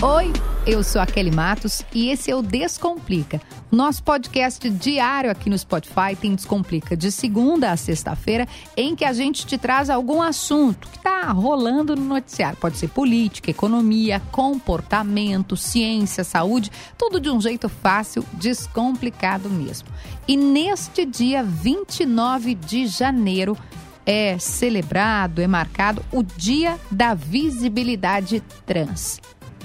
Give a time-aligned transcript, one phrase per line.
[0.00, 0.32] Oi,
[0.64, 3.42] eu sou a Kelly Matos e esse é o Descomplica.
[3.68, 9.12] Nosso podcast diário aqui no Spotify tem Descomplica de segunda a sexta-feira, em que a
[9.12, 12.56] gente te traz algum assunto que está rolando no noticiário.
[12.60, 19.88] Pode ser política, economia, comportamento, ciência, saúde, tudo de um jeito fácil, descomplicado mesmo.
[20.28, 23.58] E neste dia 29 de janeiro,
[24.06, 29.20] é celebrado, é marcado o Dia da Visibilidade Trans.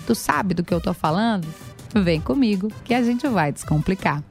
[0.06, 1.48] Tu sabe do que eu tô falando?
[1.96, 4.24] Vem comigo que a gente vai descomplicar.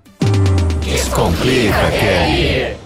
[0.81, 2.77] Descomplica, Kelly.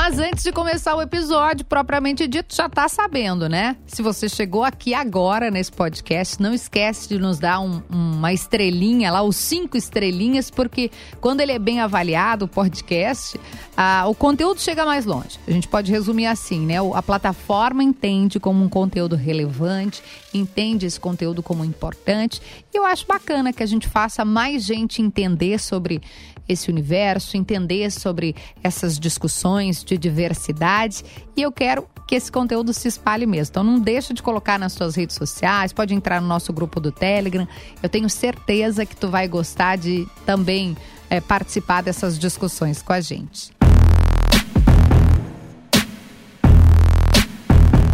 [0.00, 3.76] Mas antes de começar o episódio, propriamente dito, já tá sabendo, né?
[3.84, 9.10] Se você chegou aqui agora nesse podcast, não esquece de nos dar um, uma estrelinha
[9.10, 10.88] lá, os cinco estrelinhas, porque
[11.20, 13.40] quando ele é bem avaliado, o podcast,
[13.76, 15.36] ah, o conteúdo chega mais longe.
[15.48, 16.76] A gente pode resumir assim, né?
[16.94, 20.00] A plataforma entende como um conteúdo relevante,
[20.32, 22.40] entende esse conteúdo como importante.
[22.72, 26.00] E eu acho bacana que a gente faça mais gente entender sobre
[26.48, 31.04] esse universo, entender sobre essas discussões de diversidade.
[31.36, 33.50] E eu quero que esse conteúdo se espalhe mesmo.
[33.50, 36.90] Então não deixa de colocar nas suas redes sociais, pode entrar no nosso grupo do
[36.90, 37.46] Telegram.
[37.82, 40.76] Eu tenho certeza que tu vai gostar de também
[41.10, 43.52] é, participar dessas discussões com a gente.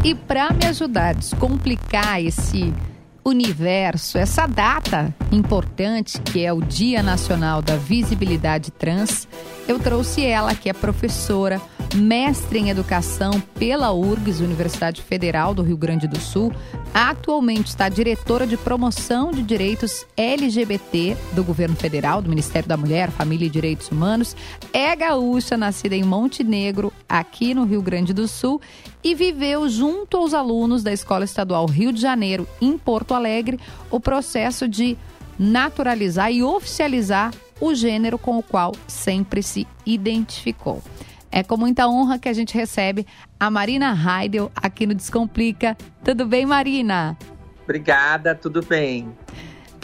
[0.05, 2.75] E para me ajudar a descomplicar esse
[3.25, 9.27] universo, essa data importante que é o Dia Nacional da Visibilidade Trans,
[9.67, 11.61] eu trouxe ela, que é professora,
[11.95, 16.53] mestre em educação pela URGS, Universidade Federal do Rio Grande do Sul.
[16.93, 23.11] Atualmente está diretora de promoção de direitos LGBT do governo federal, do Ministério da Mulher,
[23.11, 24.37] Família e Direitos Humanos.
[24.73, 28.61] É gaúcha, nascida em Montenegro, aqui no Rio Grande do Sul,
[29.03, 33.59] e viveu junto aos alunos da Escola Estadual Rio de Janeiro, em Porto Alegre,
[33.91, 34.97] o processo de
[35.39, 40.83] naturalizar e oficializar o gênero com o qual sempre se identificou.
[41.31, 43.07] É com muita honra que a gente recebe
[43.41, 45.77] a Marina Heidel aqui no Descomplica.
[46.05, 47.19] Tudo bem, Marina?
[47.65, 49.13] Obrigada, tudo bem.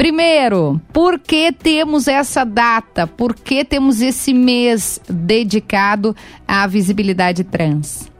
[0.00, 3.06] Primeiro, por que temos essa data?
[3.06, 6.16] Por que temos esse mês dedicado
[6.48, 8.10] à visibilidade trans?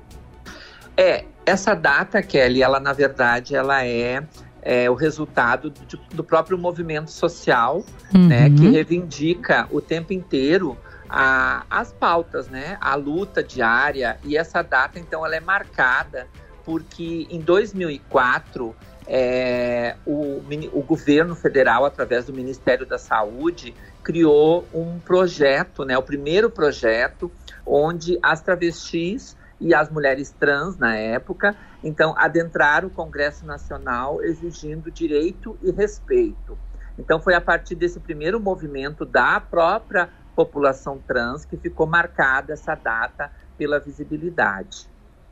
[0.95, 4.23] É, essa data, Kelly, ela na verdade ela é
[4.61, 7.83] é, o resultado do, do, próprio movimento social,
[8.15, 8.29] uhum.
[8.29, 10.77] né, que reivindica o tempo inteiro
[11.09, 14.19] a, as pautas, né, a luta diária.
[14.23, 16.29] E essa data, então, ela é marcada
[16.63, 18.77] porque em 2004
[19.13, 20.41] é, o,
[20.73, 27.29] o governo federal, através do Ministério da Saúde, criou um projeto, né, o primeiro projeto,
[27.67, 34.93] onde as travestis e as mulheres trans na época, então adentraram o Congresso Nacional exigindo
[34.93, 36.57] direito e respeito.
[36.97, 42.77] Então foi a partir desse primeiro movimento da própria população trans que ficou marcada essa
[42.77, 44.90] data pela visibilidade.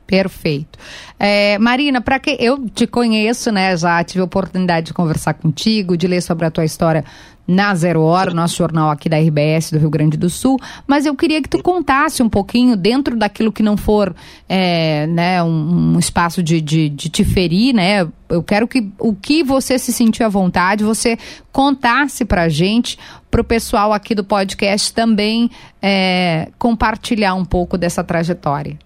[0.09, 0.79] Perfeito.
[1.19, 3.77] É, Marina, para que eu te conheço, né?
[3.77, 7.05] Já tive a oportunidade de conversar contigo, de ler sobre a tua história
[7.47, 11.15] na Zero Hora, nosso jornal aqui da RBS do Rio Grande do Sul, mas eu
[11.15, 14.15] queria que tu contasse um pouquinho, dentro daquilo que não for
[14.47, 18.07] é, né, um, um espaço de, de, de, te ferir, né?
[18.29, 21.17] Eu quero que o que você se sentiu à vontade, você
[21.51, 22.97] contasse pra gente,
[23.29, 25.49] pro pessoal aqui do podcast também
[25.81, 28.77] é, compartilhar um pouco dessa trajetória.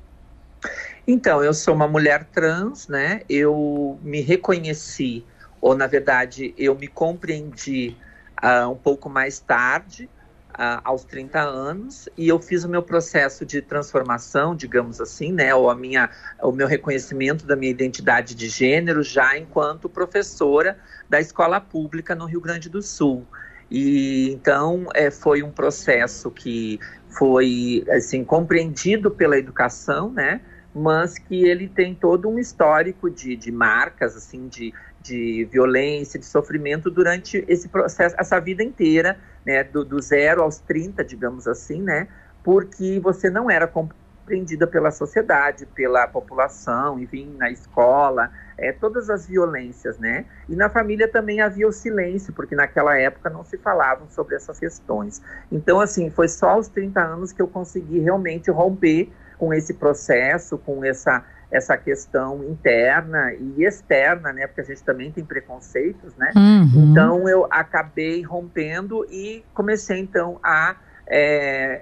[1.05, 3.21] Então, eu sou uma mulher trans, né?
[3.27, 5.25] Eu me reconheci,
[5.59, 7.97] ou na verdade, eu me compreendi
[8.41, 10.09] uh, um pouco mais tarde,
[10.53, 15.53] uh, aos 30 anos, e eu fiz o meu processo de transformação, digamos assim, né?
[15.53, 16.09] Ou a minha,
[16.41, 20.77] o meu reconhecimento da minha identidade de gênero já enquanto professora
[21.09, 23.27] da escola pública no Rio Grande do Sul.
[23.69, 30.41] E então é, foi um processo que foi assim compreendido pela educação, né?
[30.73, 36.25] Mas que ele tem todo um histórico de, de marcas, assim, de, de violência, de
[36.25, 41.81] sofrimento durante esse processo, essa vida inteira, né, do, do zero aos 30, digamos assim,
[41.81, 42.07] né,
[42.43, 49.27] porque você não era compreendida pela sociedade, pela população, enfim, na escola, é, todas as
[49.27, 54.09] violências, né, e na família também havia o silêncio, porque naquela época não se falavam
[54.09, 55.21] sobre essas questões.
[55.51, 60.57] Então, assim, foi só aos 30 anos que eu consegui realmente romper com esse processo,
[60.57, 64.47] com essa, essa questão interna e externa, né?
[64.47, 66.31] Porque a gente também tem preconceitos, né?
[66.35, 66.91] Uhum.
[66.91, 70.75] Então eu acabei rompendo e comecei então a
[71.07, 71.81] é,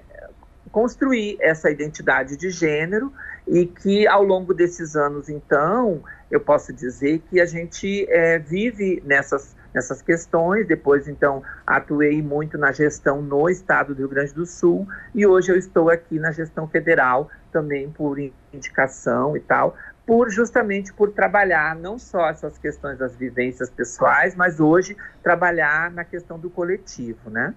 [0.72, 3.12] construir essa identidade de gênero
[3.48, 9.02] e que ao longo desses anos, então, eu posso dizer que a gente é, vive
[9.06, 10.68] nessas nessas questões.
[10.68, 15.52] Depois, então, atuei muito na gestão no estado do Rio Grande do Sul e hoje
[15.52, 18.18] eu estou aqui na gestão federal também por
[18.54, 19.76] indicação e tal,
[20.06, 26.04] por justamente por trabalhar não só essas questões das vivências pessoais, mas hoje trabalhar na
[26.04, 27.54] questão do coletivo, né?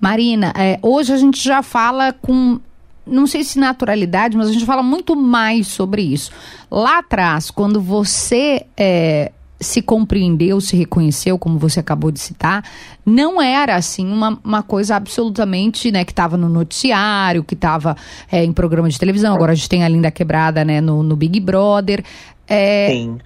[0.00, 2.60] Marina, é, hoje a gente já fala com
[3.04, 6.30] não sei se naturalidade, mas a gente fala muito mais sobre isso.
[6.70, 12.64] Lá atrás, quando você é, se compreendeu, se reconheceu, como você acabou de citar,
[13.04, 17.96] não era assim uma, uma coisa absolutamente, né, que estava no noticiário, que estava
[18.30, 19.34] é, em programa de televisão.
[19.34, 22.04] Agora a gente tem a Linda Quebrada, né, no, no Big Brother.
[22.46, 23.18] É, Sim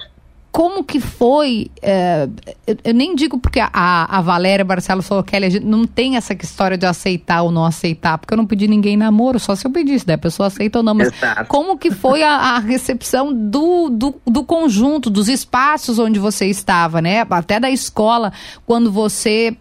[0.53, 1.71] como que foi?
[1.81, 2.29] É,
[2.67, 6.17] eu, eu, nem digo porque a, a Valéria Barcelos falou que a gente não tem
[6.17, 9.67] essa história de aceitar ou não aceitar, porque eu não pedi ninguém namoro, só se
[9.67, 10.13] eu pedisse, né?
[10.13, 10.93] A pessoa aceita ou não.
[10.93, 11.47] Mas Exato.
[11.47, 17.01] como que foi a, a recepção do, do, do, conjunto, dos espaços onde você estava,
[17.01, 17.27] né?
[17.31, 18.31] Até da escola,
[18.67, 19.57] quando você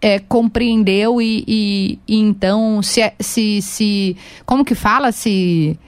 [0.00, 4.16] é, compreendeu e, e, e, então se, se, se.
[4.44, 5.12] Como que fala?
[5.12, 5.78] Se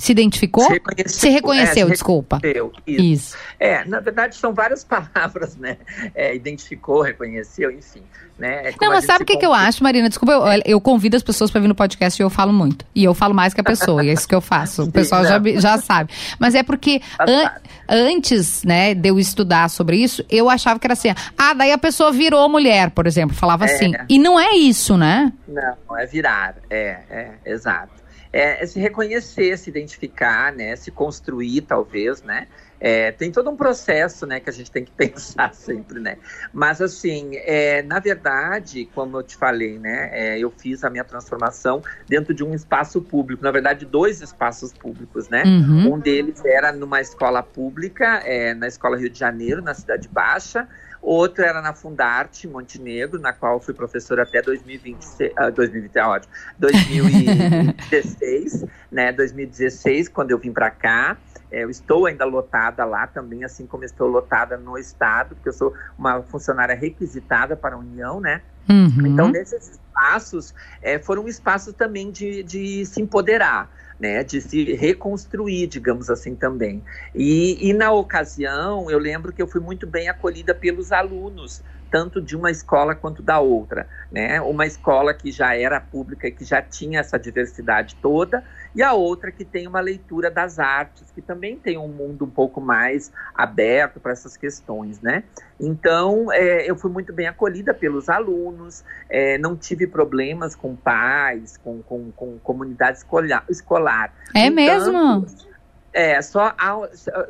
[0.00, 0.64] se identificou?
[0.64, 2.40] Se reconheceu, se reconheceu é, desculpa.
[2.42, 3.02] Reconheceu, isso.
[3.02, 3.36] isso.
[3.58, 5.76] É, na verdade são várias palavras, né?
[6.14, 8.02] É, identificou, reconheceu, enfim.
[8.38, 8.70] Né?
[8.70, 10.08] É não, mas sabe o que, que eu acho, Marina?
[10.08, 12.86] Desculpa, eu, eu convido as pessoas para vir no podcast e eu falo muito.
[12.94, 14.84] E eu falo mais que a pessoa, e é isso que eu faço.
[14.84, 16.10] O pessoal já, já sabe.
[16.38, 17.50] Mas é porque tá an
[17.86, 21.76] antes, né, de eu estudar sobre isso, eu achava que era assim, ah, daí a
[21.76, 23.74] pessoa virou mulher, por exemplo, falava é.
[23.74, 23.92] assim.
[24.08, 25.30] E não é isso, né?
[25.46, 26.54] Não, é virar.
[26.70, 27.99] É, é, exato
[28.32, 32.46] é, é, se reconhecer, se identificar, né, se construir, talvez, né.
[32.82, 36.16] É, tem todo um processo, né, que a gente tem que pensar sempre, né.
[36.52, 41.04] Mas assim, é, na verdade, como eu te falei, né, é, eu fiz a minha
[41.04, 45.42] transformação dentro de um espaço público, na verdade, dois espaços públicos, né.
[45.44, 45.94] Uhum.
[45.94, 50.68] Um deles era numa escola pública, é, na Escola Rio de Janeiro, na Cidade Baixa.
[51.02, 56.32] Outro era na Fundarte, Montenegro, na qual fui professora até 2020, uh, 2020 é ótimo,
[56.58, 61.16] 2016, né, 2016, quando eu vim para cá.
[61.50, 65.52] É, eu estou ainda lotada lá também, assim como estou lotada no Estado, porque eu
[65.52, 68.40] sou uma funcionária requisitada para a União, né?
[68.68, 69.06] Uhum.
[69.06, 73.68] Então, nesses espaços, é, foram espaços também de, de se empoderar
[74.00, 76.82] né, de se reconstruir, digamos assim também.
[77.14, 82.20] E, e na ocasião, eu lembro que eu fui muito bem acolhida pelos alunos, tanto
[82.20, 84.40] de uma escola quanto da outra, né?
[84.40, 88.44] Uma escola que já era pública e que já tinha essa diversidade toda,
[88.74, 92.30] e a outra que tem uma leitura das artes, que também tem um mundo um
[92.30, 95.24] pouco mais aberto para essas questões, né?
[95.58, 101.56] Então, é, eu fui muito bem acolhida pelos alunos, é, não tive problemas com pais,
[101.56, 103.44] com, com, com comunidade escolar.
[103.48, 104.14] escolar.
[104.34, 104.98] É no mesmo?
[104.98, 105.50] Entanto,
[105.92, 106.54] é, só,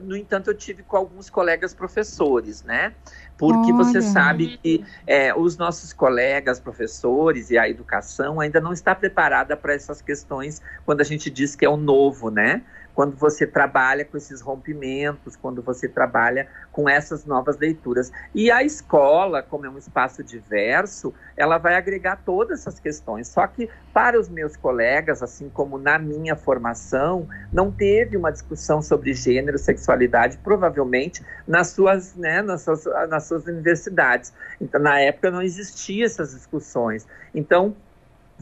[0.02, 2.92] no entanto, eu tive com alguns colegas professores, né?
[3.40, 3.84] Porque Olha.
[3.84, 9.56] você sabe que é, os nossos colegas, professores e a educação ainda não está preparada
[9.56, 12.62] para essas questões quando a gente diz que é o novo, né?
[13.00, 18.12] Quando você trabalha com esses rompimentos, quando você trabalha com essas novas leituras.
[18.34, 23.26] E a escola, como é um espaço diverso, ela vai agregar todas essas questões.
[23.26, 28.82] Só que para os meus colegas, assim como na minha formação, não teve uma discussão
[28.82, 34.30] sobre gênero, sexualidade, provavelmente nas suas, né, nas suas, nas suas universidades.
[34.60, 37.08] Então, na época não existiam essas discussões.
[37.34, 37.74] Então,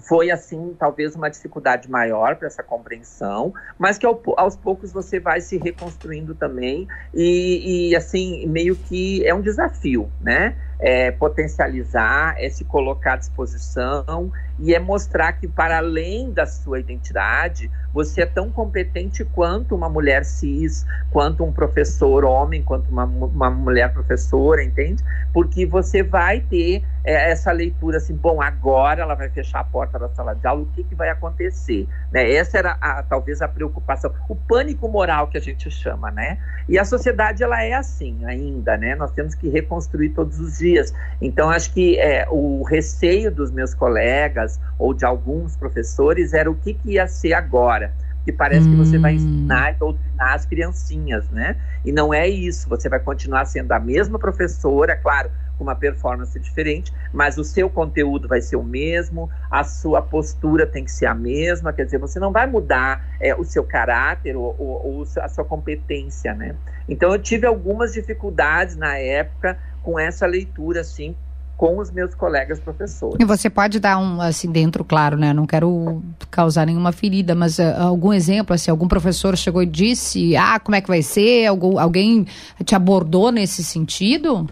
[0.03, 5.19] foi assim talvez uma dificuldade maior para essa compreensão, mas que ao, aos poucos você
[5.19, 10.57] vai se reconstruindo também e, e, assim meio que é um desafio, né?
[10.81, 16.81] É potencializar, é se colocar à disposição e é mostrar que para além da sua
[16.81, 23.05] identidade você é tão competente quanto uma mulher cis, quanto um professor homem, quanto uma,
[23.05, 25.03] uma mulher professora, entende?
[25.33, 29.99] Porque você vai ter é, essa leitura assim, bom, agora ela vai fechar a porta
[29.99, 31.89] da sala de aula, o que, que vai acontecer?
[32.13, 32.33] Né?
[32.33, 36.39] Essa era a, talvez a preocupação, o pânico moral que a gente chama, né?
[36.69, 38.95] E a sociedade ela é assim ainda, né?
[38.95, 40.93] Nós temos que reconstruir todos os dias.
[41.21, 44.48] Então acho que é, o receio dos meus colegas
[44.79, 47.93] ou de alguns professores era o que, que ia ser agora.
[48.25, 48.73] Que parece hum.
[48.73, 49.17] que você vai hum.
[49.17, 51.57] ensinar e doutrinar as criancinhas, né?
[51.85, 52.69] E não é isso.
[52.69, 57.69] Você vai continuar sendo a mesma professora, claro, com uma performance diferente, mas o seu
[57.69, 61.99] conteúdo vai ser o mesmo, a sua postura tem que ser a mesma, quer dizer,
[61.99, 66.55] você não vai mudar é, o seu caráter ou, ou, ou, a sua competência, né?
[66.89, 71.17] Então eu tive algumas dificuldades na época com essa leitura, assim,
[71.59, 73.17] com os meus colegas professores.
[73.19, 75.33] E você pode dar um, assim, dentro, claro, né?
[75.33, 76.01] Não quero
[76.31, 80.77] causar nenhuma ferida, mas uh, algum exemplo, assim, algum professor chegou e disse, ah, como
[80.77, 81.47] é que vai ser?
[81.47, 82.25] Algum, alguém
[82.65, 84.49] te abordou nesse sentido?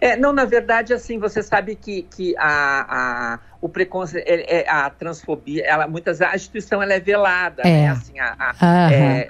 [0.00, 4.90] É, não, na verdade, assim, você sabe que, que a, a, o preconceito, é, a
[4.90, 7.70] transfobia, ela, muitas a instituição ela é velada, é.
[7.70, 7.88] né?
[7.90, 8.92] Assim, a, a, uhum.
[8.92, 9.28] é,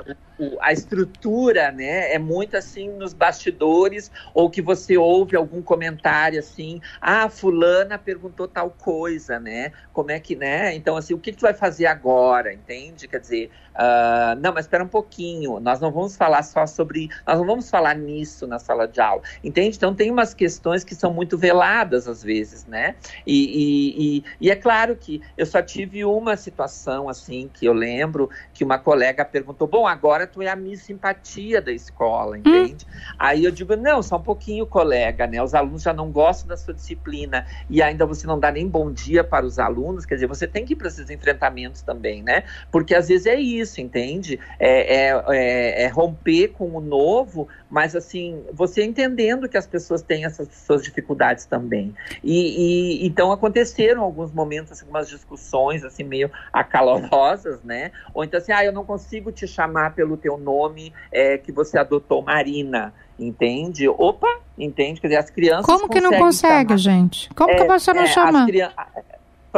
[0.60, 6.80] a estrutura, né, é muito assim nos bastidores, ou que você ouve algum comentário assim,
[7.00, 11.38] ah, fulana perguntou tal coisa, né, como é que, né, então assim, o que, que
[11.38, 13.08] tu vai fazer agora, entende?
[13.08, 17.38] Quer dizer, uh, não, mas espera um pouquinho, nós não vamos falar só sobre, nós
[17.38, 19.76] não vamos falar nisso na sala de aula, entende?
[19.76, 22.94] Então tem umas questões que são muito veladas às vezes, né,
[23.26, 27.72] e, e, e, e é claro que eu só tive uma situação assim, que eu
[27.72, 32.86] lembro, que uma colega perguntou, bom, agora tu é a minha simpatia da escola, entende?
[32.86, 33.14] Hum.
[33.18, 35.42] Aí eu digo, não, só um pouquinho, colega, né?
[35.42, 38.92] Os alunos já não gostam da sua disciplina e ainda você não dá nem bom
[38.92, 42.44] dia para os alunos, quer dizer, você tem que ir para esses enfrentamentos também, né?
[42.70, 44.38] Porque às vezes é isso, entende?
[44.58, 50.02] É, é, é, é romper com o novo, mas assim, você entendendo que as pessoas
[50.02, 51.94] têm essas suas dificuldades também.
[52.22, 57.92] E, e então aconteceram alguns momentos, assim, algumas discussões assim meio acalorosas, né?
[58.12, 61.78] Ou então assim, ah, eu não consigo te chamar pelo teu nome é, que você
[61.78, 63.88] adotou, Marina entende?
[63.88, 65.00] Opa, entende?
[65.00, 65.66] Quer dizer, as crianças.
[65.66, 66.78] Como que não consegue, chamar.
[66.78, 67.28] gente?
[67.34, 68.46] Como é, que pessoa não é, chama?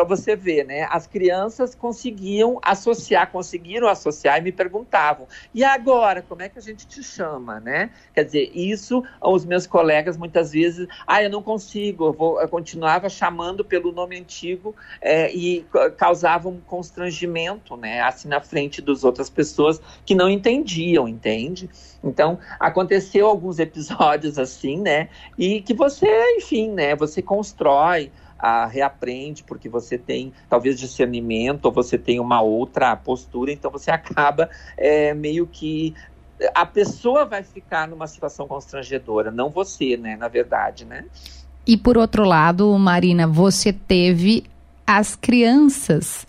[0.00, 0.86] Para você ver, né?
[0.90, 6.62] As crianças conseguiam associar, conseguiram associar e me perguntavam: e agora, como é que a
[6.62, 7.90] gente te chama, né?
[8.14, 12.48] Quer dizer, isso os meus colegas muitas vezes, ah, eu não consigo, eu, vou, eu
[12.48, 15.66] continuava chamando pelo nome antigo é, e
[15.96, 18.00] causava um constrangimento, né?
[18.00, 21.68] Assim na frente das outras pessoas que não entendiam, entende?
[22.02, 25.10] Então, aconteceu alguns episódios assim, né?
[25.36, 26.96] E que você, enfim, né?
[26.96, 33.52] Você constrói a reaprende, porque você tem talvez discernimento, ou você tem uma outra postura,
[33.52, 35.94] então você acaba é, meio que
[36.54, 41.04] a pessoa vai ficar numa situação constrangedora, não você, né, na verdade, né?
[41.66, 44.44] E por outro lado, Marina, você teve
[44.86, 46.26] as crianças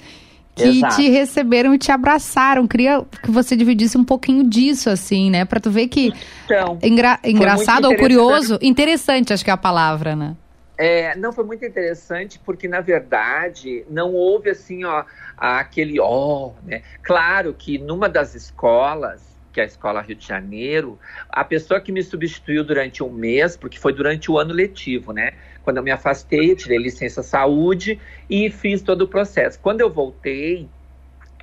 [0.54, 0.96] que Exato.
[0.98, 2.68] te receberam e te abraçaram.
[2.68, 5.46] Queria que você dividisse um pouquinho disso, assim, né?
[5.46, 6.14] Para tu ver que
[6.46, 10.36] então, engra engraçado ou curioso, interessante, acho que é a palavra, né?
[10.84, 15.06] É, não, foi muito interessante porque, na verdade, não houve assim, ó,
[15.38, 16.82] aquele ó, né?
[17.04, 21.92] Claro que numa das escolas, que é a Escola Rio de Janeiro, a pessoa que
[21.92, 25.34] me substituiu durante um mês, porque foi durante o ano letivo, né?
[25.62, 29.60] Quando eu me afastei, eu tirei licença saúde e fiz todo o processo.
[29.60, 30.68] Quando eu voltei,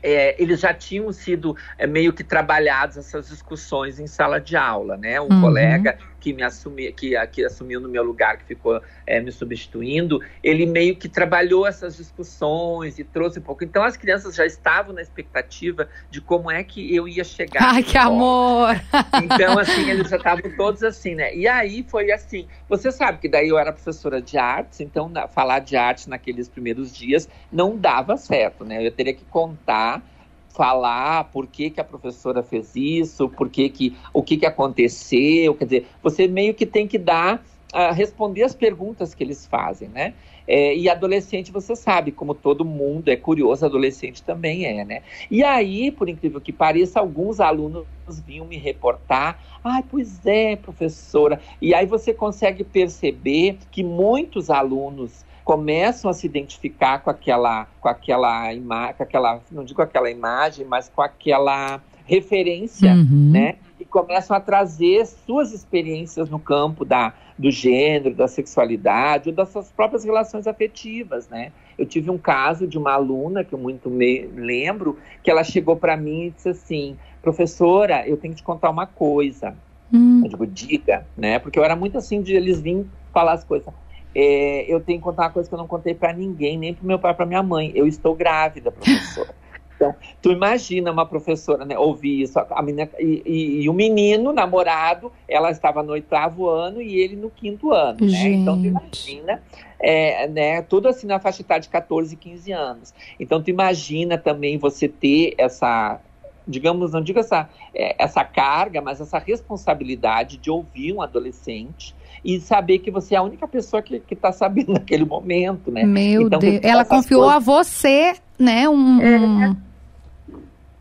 [0.03, 4.97] é, eles já tinham sido é, meio que trabalhados essas discussões em sala de aula,
[4.97, 5.21] né?
[5.21, 5.41] Um uhum.
[5.41, 10.21] colega que me assumiu, que, que assumiu no meu lugar, que ficou é, me substituindo,
[10.43, 13.65] ele meio que trabalhou essas discussões e trouxe um pouco.
[13.65, 17.63] Então as crianças já estavam na expectativa de como é que eu ia chegar.
[17.63, 18.69] Ai, que amor!
[19.23, 21.35] Então, assim, eles já estavam todos assim, né?
[21.35, 22.47] E aí foi assim.
[22.69, 26.49] Você sabe que daí eu era professora de artes, então na, falar de arte naqueles
[26.49, 28.87] primeiros dias não dava certo, né?
[28.87, 30.03] Eu teria que contar
[30.49, 35.55] falar por que, que a professora fez isso, por que que, o que, que aconteceu,
[35.55, 39.89] quer dizer, você meio que tem que dar, uh, responder as perguntas que eles fazem,
[39.89, 40.15] né?
[40.51, 45.03] É, e adolescente, você sabe, como todo mundo é curioso, adolescente também é, né?
[45.31, 47.85] E aí, por incrível que pareça, alguns alunos
[48.27, 49.39] vinham me reportar.
[49.63, 51.39] Ai, pois é, professora.
[51.61, 57.89] E aí você consegue perceber que muitos alunos começam a se identificar com aquela, com
[57.89, 63.31] aquela imagem, com aquela, não digo aquela imagem, mas com aquela referência, uhum.
[63.33, 63.57] né?
[63.81, 69.49] E começam a trazer suas experiências no campo da, do gênero, da sexualidade, ou das
[69.49, 71.51] suas próprias relações afetivas, né?
[71.79, 75.77] Eu tive um caso de uma aluna que eu muito me lembro, que ela chegou
[75.77, 79.55] para mim e disse assim: professora, eu tenho que te contar uma coisa.
[79.91, 80.21] Hum.
[80.25, 81.39] Eu digo, diga, né?
[81.39, 83.73] Porque eu era muito assim de eles virem falar as coisas.
[84.15, 86.87] É, eu tenho que contar uma coisa que eu não contei para ninguém, nem para
[86.87, 87.73] meu pai, para minha mãe.
[87.75, 89.35] Eu estou grávida, professora.
[89.79, 94.33] Então, tu imagina uma professora né, ouvir isso, a menina, e, e, e, o menino,
[94.33, 98.29] namorado, ela estava no oitavo ano e ele no quinto ano, né?
[98.29, 99.41] Então, tu imagina,
[99.79, 102.93] é, né, tudo assim na faixa etária de 14, 15 anos.
[103.21, 106.01] Então, tu imagina também você ter essa,
[106.47, 111.95] digamos, não digo essa, é, essa carga, mas essa responsabilidade de ouvir um adolescente
[112.25, 115.85] e saber que você é a única pessoa que está sabendo naquele momento, né?
[115.85, 117.37] Meu então, Deus, ela confiou coisas...
[117.37, 118.69] a você, né?
[118.69, 119.57] Um, é.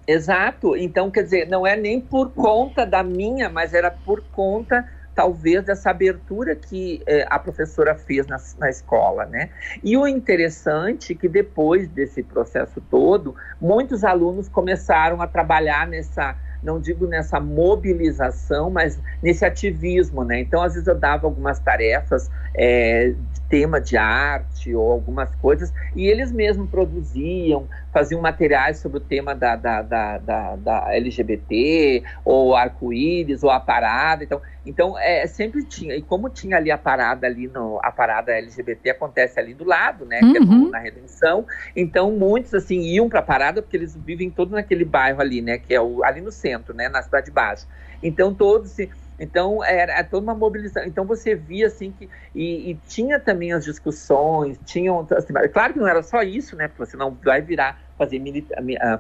[0.08, 0.76] Exato.
[0.76, 5.66] Então, quer dizer, não é nem por conta da minha, mas era por conta talvez
[5.66, 9.50] dessa abertura que eh, a professora fez na, na escola, né?
[9.84, 16.36] E o interessante é que depois desse processo todo, muitos alunos começaram a trabalhar nessa
[16.62, 20.40] não digo nessa mobilização, mas nesse ativismo, né?
[20.40, 25.74] Então, às vezes eu dava algumas tarefas é, de tema de arte ou algumas coisas,
[25.96, 32.04] e eles mesmos produziam, faziam materiais sobre o tema da, da, da, da, da LGBT,
[32.24, 34.24] ou arco-íris, ou a parada.
[34.24, 38.32] Então, então é, sempre tinha, e como tinha ali a parada ali, no, a parada
[38.34, 40.20] LGBT acontece ali do lado, né?
[40.22, 40.32] Uhum.
[40.32, 40.70] Que é no, uhum.
[40.70, 41.44] na Redenção.
[41.76, 45.58] Então, muitos assim iam para a parada, porque eles vivem todos naquele bairro ali, né?
[45.58, 46.90] Que é o, ali no centro, né?
[46.90, 47.66] Na Cidade Baixa.
[48.04, 48.74] Então, todos.
[48.74, 48.90] Assim,
[49.20, 50.88] então, era, era, toda uma mobilização.
[50.88, 52.08] Então, você via, assim, que...
[52.36, 55.08] E, e tinha também as discussões, tinham...
[55.10, 56.68] Assim, claro que não era só isso, né?
[56.68, 58.22] Porque você não vai virar fazer,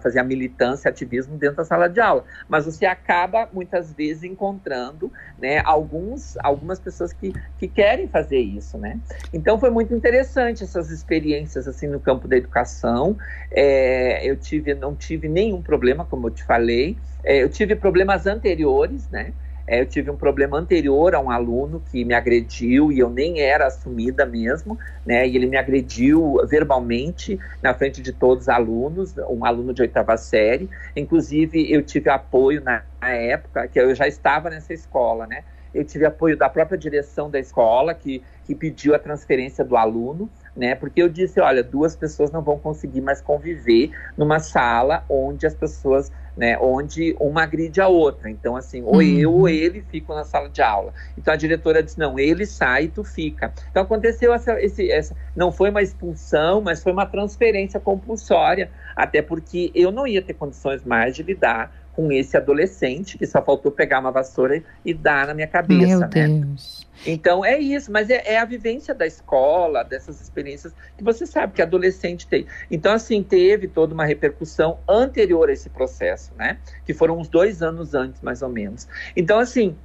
[0.01, 2.25] fazer a militância, ativismo dentro da sala de aula.
[2.47, 8.77] Mas você acaba, muitas vezes, encontrando né, alguns, algumas pessoas que, que querem fazer isso,
[8.77, 8.99] né?
[9.31, 13.17] Então, foi muito interessante essas experiências, assim, no campo da educação.
[13.51, 16.97] É, eu tive, não tive nenhum problema, como eu te falei.
[17.23, 19.33] É, eu tive problemas anteriores, né?
[19.69, 23.41] É, eu tive um problema anterior a um aluno que me agrediu e eu nem
[23.41, 25.27] era assumida mesmo, né?
[25.27, 30.15] E ele me agrediu verbalmente na frente de todos os alunos, um aluno de oitava
[30.15, 30.69] série.
[30.95, 35.43] Inclusive, eu tive apoio na, na época, que eu já estava nessa escola, né?
[35.73, 40.29] Eu tive apoio da própria direção da escola, que, que pediu a transferência do aluno,
[40.57, 40.75] né?
[40.75, 45.53] Porque eu disse, olha, duas pessoas não vão conseguir mais conviver numa sala onde as
[45.53, 48.29] pessoas né, onde uma agride a outra.
[48.29, 49.01] Então, assim, ou uhum.
[49.01, 50.93] eu ou ele ficam na sala de aula.
[51.17, 53.51] Então a diretora disse: não, ele sai e tu fica.
[53.71, 55.15] Então aconteceu essa, esse, essa.
[55.35, 60.35] Não foi uma expulsão, mas foi uma transferência compulsória, até porque eu não ia ter
[60.35, 65.25] condições mais de lidar com esse adolescente que só faltou pegar uma vassoura e dar
[65.25, 66.07] na minha cabeça, Meu né?
[66.07, 66.87] Deus.
[67.07, 71.53] Então é isso, mas é, é, a vivência da escola, dessas experiências que você sabe
[71.53, 72.45] que adolescente tem.
[72.69, 76.59] Então, assim, teve toda uma repercussão anterior a esse processo, né?
[76.85, 78.87] Que foram uns dois anos antes, mais ou menos.
[79.15, 79.75] Então, assim,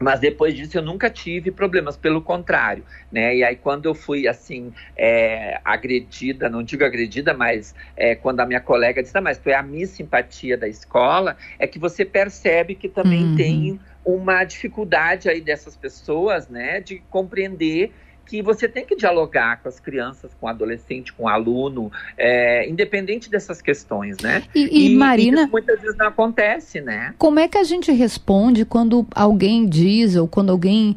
[0.00, 3.36] mas depois disso eu nunca tive problemas, pelo contrário, né?
[3.36, 8.46] E aí quando eu fui assim é, agredida, não digo agredida, mas é, quando a
[8.46, 12.04] minha colega disse, ah, mas tu é a minha simpatia da escola, é que você
[12.04, 13.36] percebe que também uhum.
[13.36, 17.92] tem uma dificuldade aí dessas pessoas, né, de compreender
[18.26, 22.68] que você tem que dialogar com as crianças, com o adolescente, com o aluno, é,
[22.68, 24.42] independente dessas questões, né?
[24.54, 27.14] E, e, e Marina, muitas vezes não acontece, né?
[27.18, 30.96] Como é que a gente responde quando alguém diz ou quando alguém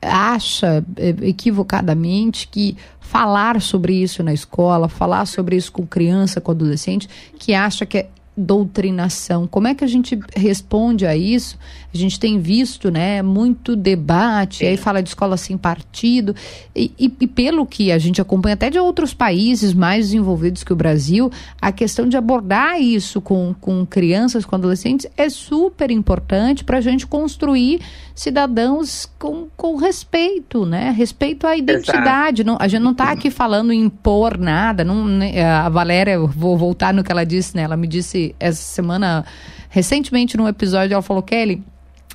[0.00, 6.50] acha é, equivocadamente que falar sobre isso na escola, falar sobre isso com criança, com
[6.50, 9.46] adolescente, que acha que é doutrinação.
[9.46, 11.58] Como é que a gente responde a isso?
[11.92, 16.34] A gente tem visto, né, muito debate, aí fala de escola sem partido,
[16.74, 20.72] e, e, e, pelo que a gente acompanha até de outros países mais desenvolvidos que
[20.72, 26.64] o Brasil, a questão de abordar isso com, com crianças, com adolescentes, é super importante
[26.64, 27.80] para a gente construir
[28.14, 30.90] cidadãos com, com respeito, né?
[30.90, 32.44] Respeito à identidade.
[32.44, 34.84] Não, a gente não está aqui falando em impor nada.
[34.84, 37.62] Não, né, a Valéria, vou voltar no que ela disse, né?
[37.62, 39.24] Ela me disse essa semana,
[39.68, 41.62] recentemente, num episódio, ela falou, Kelly,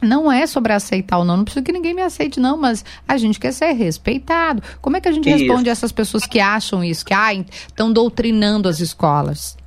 [0.02, 3.18] não é sobre aceitar ou não, não preciso que ninguém me aceite, não, mas a
[3.18, 4.62] gente quer ser respeitado.
[4.82, 5.40] Como é que a gente isso.
[5.40, 9.58] responde a essas pessoas que acham isso, que ah, estão doutrinando as escolas?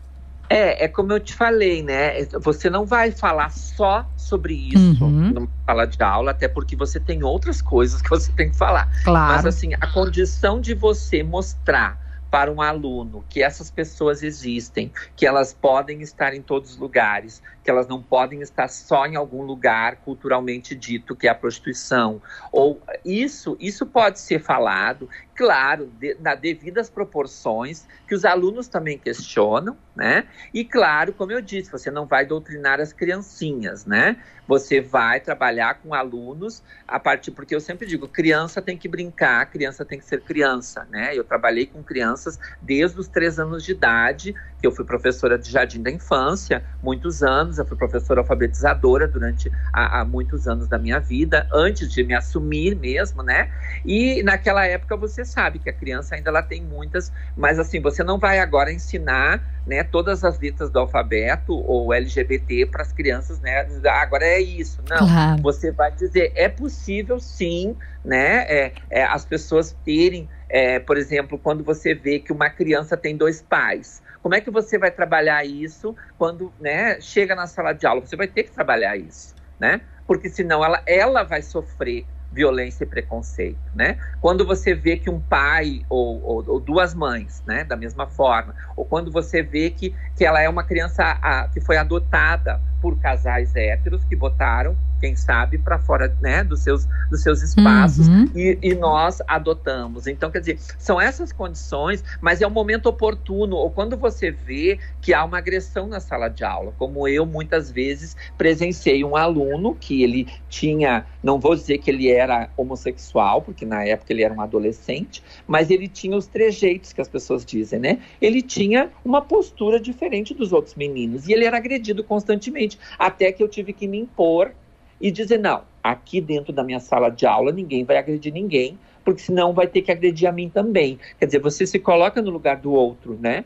[0.49, 2.25] É, é como eu te falei, né?
[2.41, 5.31] Você não vai falar só sobre isso uhum.
[5.31, 8.91] numa sala de aula, até porque você tem outras coisas que você tem que falar.
[9.05, 9.35] Claro.
[9.35, 15.27] Mas assim, a condição de você mostrar para um aluno que essas pessoas existem, que
[15.27, 19.43] elas podem estar em todos os lugares, que elas não podem estar só em algum
[19.43, 22.21] lugar culturalmente dito que é a prostituição.
[22.51, 28.99] Ou isso, isso pode ser falado, claro, de, na devidas proporções, que os alunos também
[28.99, 30.27] questionam, né?
[30.53, 34.17] E claro, como eu disse, você não vai doutrinar as criancinhas, né?
[34.47, 39.49] Você vai trabalhar com alunos a partir, porque eu sempre digo, criança tem que brincar,
[39.51, 41.17] criança tem que ser criança, né?
[41.17, 44.35] Eu trabalhei com crianças desde os três anos de idade,
[44.67, 50.05] eu fui professora de jardim da infância, muitos anos, eu fui professora alfabetizadora durante há,
[50.05, 53.49] muitos anos da minha vida, antes de me assumir mesmo, né?
[53.85, 58.03] E naquela época você sabe que a criança ainda ela tem muitas, mas assim, você
[58.03, 63.41] não vai agora ensinar né, todas as letras do alfabeto ou LGBT para as crianças,
[63.41, 63.67] né?
[63.87, 64.83] Ah, agora é isso.
[64.89, 65.43] Não, claro.
[65.43, 68.45] você vai dizer, é possível sim, né?
[68.49, 73.17] É, é, as pessoas terem, é, por exemplo, quando você vê que uma criança tem
[73.17, 74.03] dois pais.
[74.23, 78.01] Como é que você vai trabalhar isso quando né, chega na sala de aula?
[78.01, 79.81] Você vai ter que trabalhar isso, né?
[80.07, 83.99] Porque senão ela, ela vai sofrer violência e preconceito, né?
[84.21, 88.55] Quando você vê que um pai ou, ou, ou, duas mães, né, da mesma forma,
[88.77, 92.99] ou quando você vê que, que ela é uma criança a, que foi adotada por
[93.01, 98.27] casais héteros que botaram, quem sabe, para fora né, dos, seus, dos seus espaços uhum.
[98.35, 100.07] e, e, nós adotamos.
[100.07, 104.79] Então, quer dizer, são essas condições, mas é um momento oportuno, ou quando você vê
[105.01, 109.75] que há uma agressão na sala de aula, como eu muitas vezes presenciei um aluno
[109.75, 114.35] que ele tinha, não vou dizer que ele era homossexual, porque na época ele era
[114.35, 117.99] um adolescente, mas ele tinha os trejeitos que as pessoas dizem, né?
[118.21, 123.43] Ele tinha uma postura diferente dos outros meninos e ele era agredido constantemente até que
[123.43, 124.53] eu tive que me impor
[125.01, 129.21] e dizer: não, aqui dentro da minha sala de aula ninguém vai agredir ninguém, porque
[129.23, 130.99] senão vai ter que agredir a mim também.
[131.19, 133.45] Quer dizer, você se coloca no lugar do outro, né?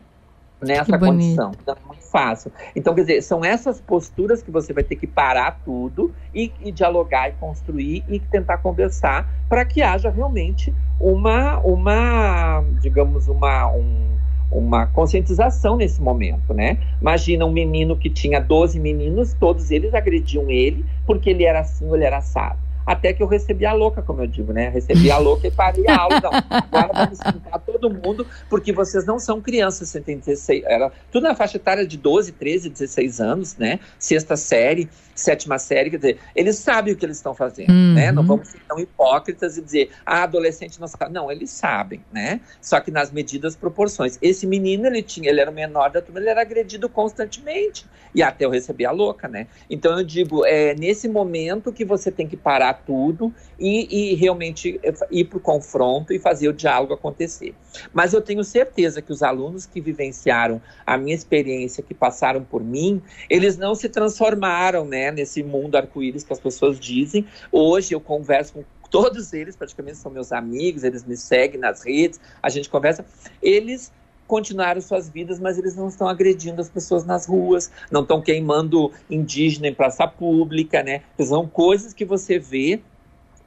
[0.61, 1.53] Nessa condição.
[1.67, 2.51] Não é muito fácil.
[2.75, 6.73] Então, quer dizer, são essas posturas que você vai ter que parar tudo e, e
[6.73, 14.17] dialogar e construir e tentar conversar para que haja realmente uma, uma digamos, uma, um,
[14.51, 16.79] uma conscientização nesse momento, né?
[17.01, 21.93] Imagina um menino que tinha 12 meninos, todos eles agrediam ele porque ele era assim
[21.93, 22.59] ele era assado.
[22.87, 24.69] Até que eu recebi a louca, como eu digo, né?
[24.69, 26.17] Recebi a louca e parei a aula.
[26.17, 30.93] Então, agora vamos explicar todo mundo, porque vocês não são crianças, você tem 16, era
[31.11, 33.81] tudo na faixa etária de 12, 13, 16 anos, né?
[33.99, 37.95] Sexta série sétima série, quer dizer, eles sabem o que eles estão fazendo, uhum.
[37.95, 38.11] né?
[38.11, 41.13] Não vamos ser tão hipócritas e dizer, ah, adolescente não sabe.
[41.13, 42.41] Não, eles sabem, né?
[42.61, 44.19] Só que nas medidas proporções.
[44.21, 47.87] Esse menino, ele tinha, ele era o menor da turma, ele era agredido constantemente.
[48.15, 49.47] E até eu recebi a louca, né?
[49.69, 54.81] Então eu digo, é nesse momento que você tem que parar tudo e, e realmente
[54.83, 57.55] é, ir para o confronto e fazer o diálogo acontecer.
[57.93, 62.63] Mas eu tenho certeza que os alunos que vivenciaram a minha experiência, que passaram por
[62.63, 64.85] mim, eles não se transformaram?
[64.85, 67.27] Né, nesse mundo arco-íris que as pessoas dizem.
[67.51, 72.21] Hoje eu converso com todos eles, praticamente são meus amigos, eles me seguem nas redes,
[72.43, 73.05] a gente conversa.
[73.43, 73.93] Eles
[74.27, 78.91] continuaram suas vidas, mas eles não estão agredindo as pessoas nas ruas, não estão queimando
[79.11, 81.03] indígena em praça pública, né?
[81.21, 82.81] São coisas que você vê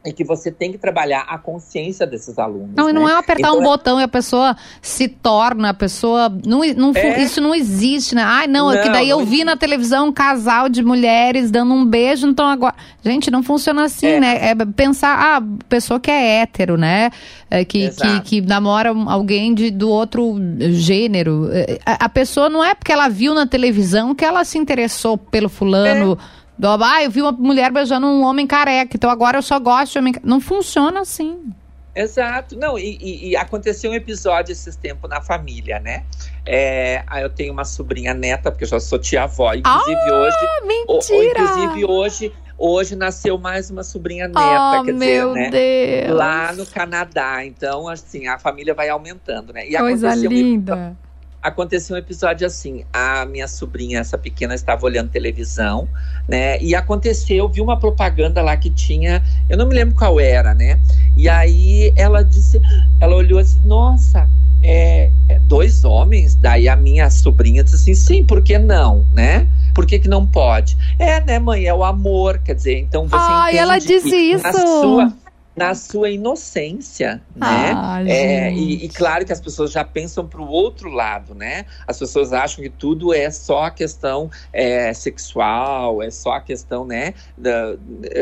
[0.08, 2.70] e que você tem que trabalhar a consciência desses alunos.
[2.76, 2.92] Não, né?
[2.92, 3.66] e não é apertar então, um é...
[3.66, 6.30] botão e a pessoa se torna, a pessoa.
[6.46, 7.22] Não, não, é...
[7.22, 8.24] Isso não existe, né?
[8.24, 11.74] Ai, não, não é que daí eu vi na televisão um casal de mulheres dando
[11.74, 12.74] um beijo, então agora.
[13.04, 14.20] Gente, não funciona assim, é.
[14.20, 14.50] né?
[14.52, 17.12] É pensar, ah, pessoa que é hétero, né?
[17.50, 20.36] É, que, que, que, namora alguém de, do outro
[20.72, 21.50] gênero.
[21.52, 25.18] É, a, a, pessoa não é porque ela viu na televisão que ela se interessou
[25.18, 26.37] pelo fulano é.
[26.58, 29.94] Do, ah, eu vi uma mulher beijando um homem careca, então agora eu só gosto
[29.94, 30.28] de homem careca.
[30.28, 31.54] Não funciona assim.
[31.96, 32.58] Exato.
[32.58, 36.04] Não, e, e, e, aconteceu um episódio esses tempos na família, né?
[36.46, 39.54] É, eu tenho uma sobrinha neta, porque eu já sou tia-avó.
[39.54, 40.38] Inclusive ah, hoje.
[40.66, 41.42] Mentira!
[41.42, 42.34] O, inclusive hoje.
[42.60, 45.50] Hoje nasceu mais uma sobrinha neta, oh, quer meu dizer, né?
[45.52, 46.18] Deus.
[46.18, 47.46] Lá no Canadá.
[47.46, 49.70] Então, assim, a família vai aumentando, né?
[49.70, 50.98] E Coisa linda
[51.48, 52.86] aconteceu um episódio assim.
[52.94, 55.88] A minha sobrinha, essa pequena, estava olhando televisão,
[56.28, 56.62] né?
[56.62, 60.80] E aconteceu, viu uma propaganda lá que tinha, eu não me lembro qual era, né?
[61.16, 62.62] E aí ela disse,
[63.00, 64.30] ela olhou assim, nossa,
[64.62, 66.36] é, é dois homens.
[66.36, 69.48] Daí a minha sobrinha disse assim, sim, por que não, né?
[69.74, 70.78] Por que, que não pode?
[71.00, 71.66] É, né, mãe?
[71.66, 74.44] É o amor, quer dizer, então você Ai, ela disse isso.
[74.44, 75.14] Na sua,
[75.58, 77.74] na sua inocência, né?
[77.76, 81.66] Ah, é, e, e, claro que as pessoas já pensam para o outro lado, né?
[81.88, 86.86] As pessoas acham que tudo é só a questão é, sexual, é só a questão,
[86.86, 87.16] né?
[87.36, 87.76] Da,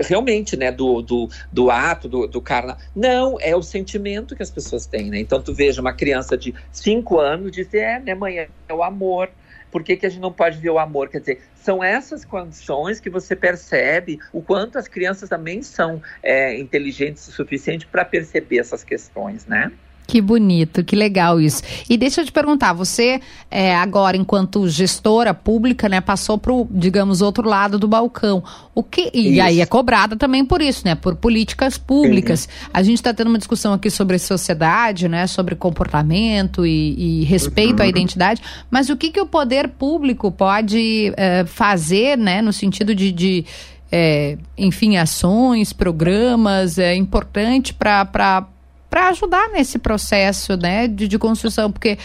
[0.08, 0.71] realmente, né?
[0.71, 2.82] Do, do, do ato, do, do carnaval.
[2.95, 5.19] Não, é o sentimento que as pessoas têm, né?
[5.19, 9.30] Então tu veja uma criança de cinco anos dizer, é, né, mãe, é o amor.
[9.71, 11.10] Por que, que a gente não pode ver o amor?
[11.10, 16.58] Quer dizer, são essas condições que você percebe o quanto as crianças também são é,
[16.58, 19.71] inteligentes o suficiente para perceber essas questões, né?
[20.07, 21.63] Que bonito, que legal isso.
[21.89, 26.67] E deixa eu te perguntar, você é, agora, enquanto gestora pública, né, passou para o,
[26.69, 28.43] digamos, outro lado do balcão.
[28.73, 29.41] O que e isso.
[29.41, 32.45] aí é cobrada também por isso, né, por políticas públicas.
[32.45, 32.69] Uhum.
[32.73, 37.79] A gente está tendo uma discussão aqui sobre sociedade, né, sobre comportamento e, e respeito
[37.79, 37.85] uhum.
[37.85, 38.41] à identidade.
[38.69, 43.45] Mas o que que o poder público pode é, fazer, né, no sentido de, de
[43.91, 48.47] é, enfim, ações, programas, é importante para
[48.95, 51.97] para ajudar nesse processo né, de, de construção, porque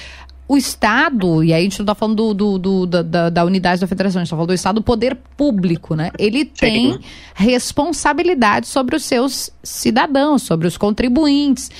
[0.49, 3.81] o Estado, e aí a gente não está falando do, do, do, da, da, unidade
[3.81, 6.11] da federação, a gente está falando do Estado, o poder público, né?
[6.19, 6.99] Ele tem
[7.33, 11.71] responsabilidade sobre os seus cidadãos, sobre os contribuintes.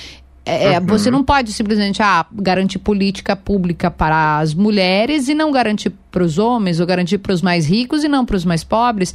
[0.47, 0.87] É, é, uhum.
[0.87, 6.23] Você não pode simplesmente ah, garantir política pública para as mulheres e não garantir para
[6.23, 9.13] os homens, ou garantir para os mais ricos e não para os mais pobres.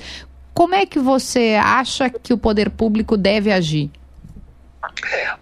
[0.54, 3.90] Como é que você acha que o poder público deve agir?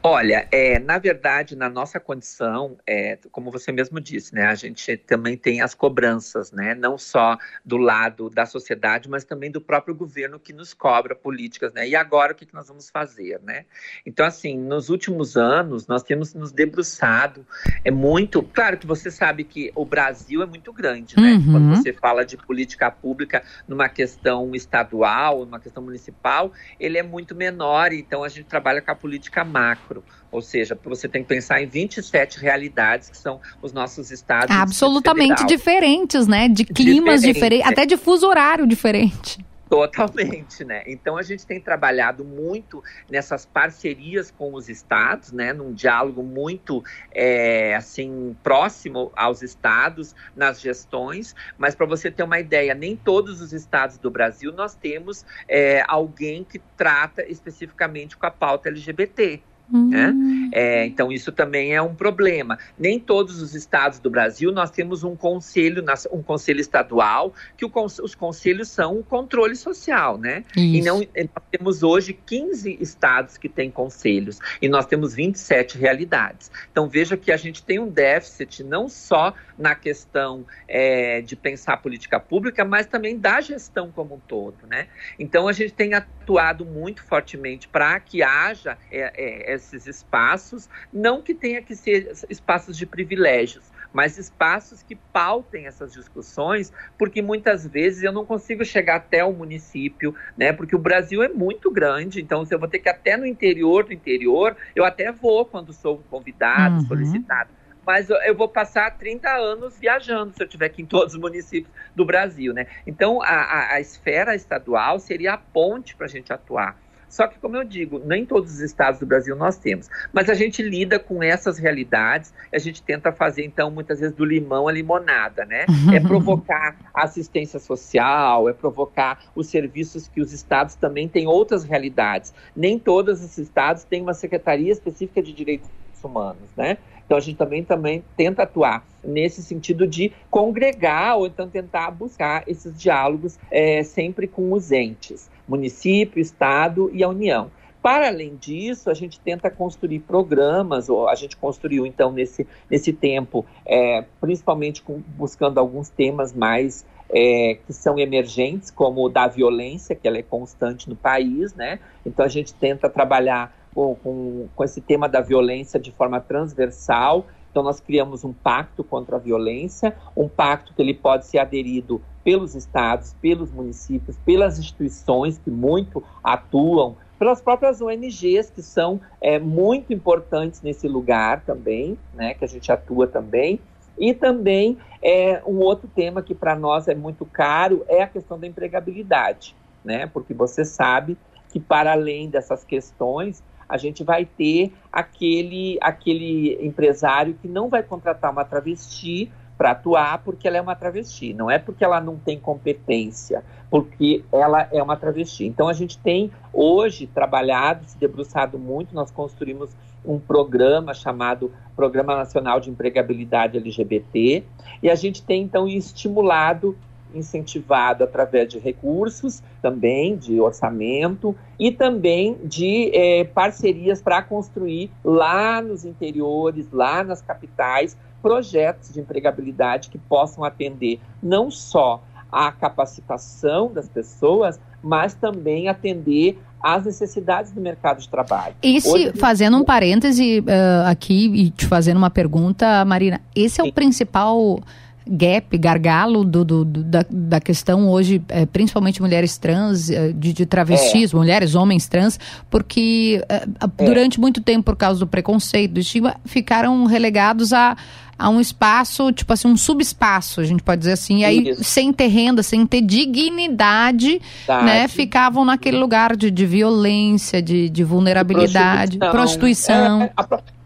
[0.01, 4.97] Olha, é, na verdade, na nossa condição, é, como você mesmo disse, né, a gente
[4.97, 9.95] também tem as cobranças, né, não só do lado da sociedade, mas também do próprio
[9.95, 13.65] governo que nos cobra políticas, né, e agora o que, que nós vamos fazer, né?
[14.05, 17.45] Então, assim, nos últimos anos, nós temos nos debruçado,
[17.83, 21.51] é muito, claro que você sabe que o Brasil é muito grande, né, Uhum.
[21.51, 27.33] quando você fala de política pública numa questão estadual, numa questão municipal, ele é muito
[27.35, 31.61] menor, então a gente trabalha com a política macro, ou seja, você tem que pensar
[31.61, 34.53] em 27 realidades que são os nossos estados.
[34.53, 36.49] Absolutamente diferentes, né?
[36.49, 37.33] De climas Diferente.
[37.35, 39.45] diferentes, até de fuso horário diferente.
[39.73, 40.83] Totalmente, né?
[40.85, 45.51] Então a gente tem trabalhado muito nessas parcerias com os estados, né?
[45.51, 51.35] Num diálogo muito é, assim próximo aos estados nas gestões.
[51.57, 55.83] Mas para você ter uma ideia, nem todos os estados do Brasil nós temos é,
[55.87, 59.41] alguém que trata especificamente com a pauta LGBT.
[59.69, 60.11] Né?
[60.11, 60.49] Hum.
[60.51, 62.57] É, então, isso também é um problema.
[62.77, 68.15] Nem todos os estados do Brasil nós temos um conselho, um conselho estadual, que os
[68.15, 70.43] conselhos são o controle social, né?
[70.55, 70.87] E Isso.
[70.87, 76.51] não, e nós temos hoje 15 estados que têm conselhos e nós temos 27 realidades.
[76.71, 81.77] Então veja que a gente tem um déficit não só na questão é, de pensar
[81.77, 84.87] política pública, mas também da gestão como um todo, né?
[85.17, 91.21] Então a gente tem atuado muito fortemente para que haja é, é, esses espaços, não
[91.21, 97.65] que tenha que ser espaços de privilégios, mas espaços que pautem essas discussões, porque muitas
[97.67, 100.53] vezes eu não consigo chegar até o município, né?
[100.53, 103.25] Porque o Brasil é muito grande, então se eu vou ter que ir até no
[103.25, 106.81] interior do interior, eu até vou quando sou convidado, Uhum.
[106.81, 107.51] solicitado.
[107.85, 111.19] Mas eu- eu vou passar 30 anos viajando se eu tiver ir em todos os
[111.19, 112.67] municípios do Brasil, né?
[112.87, 116.81] Então a, a- a esfera estadual seria a ponte para a gente atuar.
[117.13, 119.87] Só que, como eu digo, nem todos os estados do Brasil nós temos.
[120.11, 124.25] Mas a gente lida com essas realidades, a gente tenta fazer, então, muitas vezes do
[124.25, 125.67] limão a limonada, né?
[125.93, 132.33] É provocar assistência social, é provocar os serviços que os estados também têm outras realidades.
[132.55, 135.69] Nem todos os estados têm uma secretaria específica de direitos
[136.03, 136.79] humanos, né?
[137.05, 142.43] Então a gente também, também tenta atuar nesse sentido de congregar ou então tentar buscar
[142.47, 147.51] esses diálogos é, sempre com os entes, município, estado e a União.
[147.83, 152.93] Para além disso, a gente tenta construir programas, ou a gente construiu então nesse, nesse
[152.93, 159.27] tempo, é, principalmente com, buscando alguns temas mais é, que são emergentes, como o da
[159.27, 161.77] violência, que ela é constante no país, né?
[162.05, 167.25] Então a gente tenta trabalhar com, com, com esse tema da violência de forma transversal.
[167.51, 172.01] Então nós criamos um pacto contra a violência, um pacto que ele pode ser aderido
[172.23, 179.37] pelos estados, pelos municípios, pelas instituições que muito atuam, pelas próprias ONGs que são é,
[179.37, 182.33] muito importantes nesse lugar também, né?
[182.33, 183.59] Que a gente atua também.
[183.97, 188.39] E também é, um outro tema que para nós é muito caro é a questão
[188.39, 190.07] da empregabilidade, né?
[190.07, 191.17] Porque você sabe
[191.49, 197.81] que para além dessas questões, a gente vai ter aquele, aquele empresário que não vai
[197.81, 202.15] contratar uma travesti para atuar porque ela é uma travesti, não é porque ela não
[202.15, 205.45] tem competência, porque ela é uma travesti.
[205.45, 212.15] Então a gente tem hoje trabalhado, se debruçado muito, nós construímos um programa chamado Programa
[212.15, 214.43] Nacional de Empregabilidade LGBT,
[214.83, 216.77] e a gente tem então estimulado
[217.13, 225.61] incentivado através de recursos também, de orçamento e também de eh, parcerias para construir lá
[225.61, 233.71] nos interiores, lá nas capitais, projetos de empregabilidade que possam atender não só a capacitação
[233.71, 238.55] das pessoas, mas também atender às necessidades do mercado de trabalho.
[238.63, 243.63] Esse, Hoje- fazendo um parêntese uh, aqui e te fazendo uma pergunta, Marina, esse é
[243.63, 243.73] o Sim.
[243.73, 244.59] principal
[245.07, 250.33] gap, gargalo do, do- do- da, da questão hoje, eh, principalmente mulheres trans, eh, de,
[250.33, 253.45] de travestis, mulheres, homens trans, porque eh,
[253.85, 257.75] durante muito tempo, por causa do preconceito, do estigma, ficaram relegados a,
[258.17, 261.63] a um espaço, tipo assim, um subespaço, a gente pode dizer assim, e aí Isso.
[261.63, 267.83] sem ter renda, sem ter dignidade, né, ficavam naquele lugar de, de violência, de, de
[267.83, 270.03] vulnerabilidade, prostituição.
[270.03, 270.23] É, a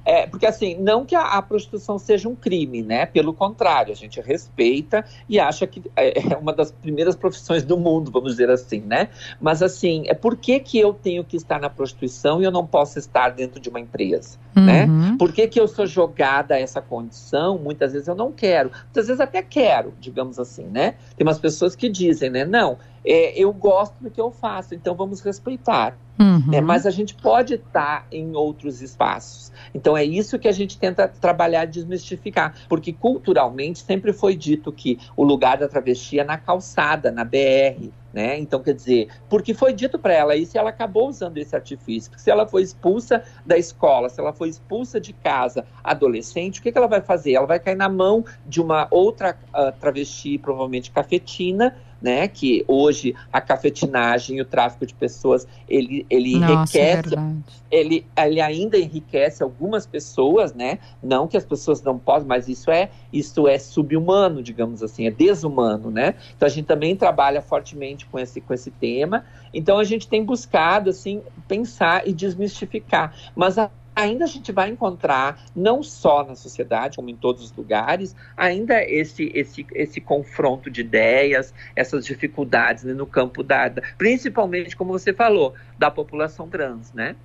[0.08, 3.06] é, porque assim, não que a, a prostituição seja um crime, né?
[3.06, 7.78] Pelo contrário, a gente respeita e acha que é é uma das primeiras profissões do
[7.78, 9.10] mundo, vamos dizer assim, né?
[9.41, 12.65] Mas assim, é por que, que eu tenho que estar na prostituição e eu não
[12.65, 14.38] posso estar dentro de uma empresa?
[14.62, 14.86] né?
[14.86, 15.17] Uhum.
[15.17, 17.58] Por que, que eu sou jogada a essa condição?
[17.58, 18.72] Muitas vezes eu não quero.
[18.72, 20.96] Muitas vezes até quero, digamos assim, né?
[21.15, 22.46] Tem umas pessoas que dizem, né?
[22.46, 25.98] Não, é, eu gosto do que eu faço, então vamos respeitar.
[26.20, 26.52] Uhum.
[26.52, 29.52] É, mas a gente pode estar em outros espaços.
[29.74, 35.00] Então é isso que a gente tenta trabalhar desmistificar, porque culturalmente sempre foi dito que
[35.15, 37.91] o lugar da travesti é na calçada, na BR.
[38.13, 38.39] Né?
[38.39, 42.10] Então, quer dizer, porque foi dito para ela isso e ela acabou usando esse artifício.
[42.10, 46.63] Porque se ela foi expulsa da escola, se ela foi expulsa de casa adolescente, o
[46.63, 47.34] que, que ela vai fazer?
[47.34, 52.27] Ela vai cair na mão de uma outra uh, travesti, provavelmente cafetina, né?
[52.27, 57.77] Que hoje a cafetinagem e o tráfico de pessoas ele, ele Nossa, é enriquece, é
[57.79, 60.79] ele, ele ainda enriquece algumas pessoas, né?
[61.01, 65.12] Não que as pessoas não possam, mas isso é isso é subhumano, digamos assim, é
[65.12, 66.15] desumano, né?
[66.36, 69.25] Então a gente também trabalha fortemente com esse com esse tema.
[69.53, 74.69] Então a gente tem buscado assim pensar e desmistificar, mas a ainda a gente vai
[74.69, 80.69] encontrar, não só na sociedade, como em todos os lugares, ainda esse, esse, esse confronto
[80.69, 86.93] de ideias, essas dificuldades né, no campo da, principalmente, como você falou, da população trans,
[86.93, 87.15] né?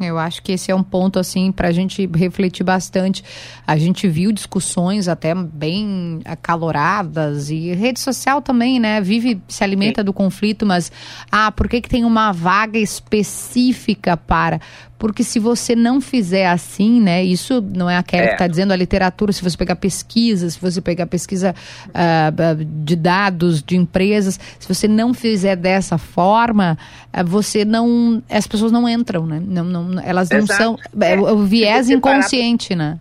[0.00, 3.22] Eu acho que esse é um ponto assim para a gente refletir bastante.
[3.64, 9.00] A gente viu discussões até bem acaloradas e rede social também, né?
[9.00, 10.90] Vive se alimenta do conflito, mas
[11.30, 14.60] ah, por que, que tem uma vaga específica para?
[15.04, 17.22] Porque se você não fizer assim, né?
[17.22, 18.26] Isso não é a Kelly é.
[18.28, 19.34] que está dizendo a literatura.
[19.34, 21.54] Se você pegar pesquisa, se você pegar pesquisa
[21.88, 26.78] uh, de dados de empresas, se você não fizer dessa forma,
[27.12, 29.42] uh, você não, as pessoas não entram, né?
[29.46, 30.54] Não, não, elas não Exato.
[30.54, 32.92] são é, o viés inconsciente, parar...
[32.92, 33.00] né?